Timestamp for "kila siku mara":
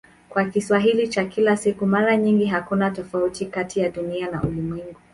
1.25-2.17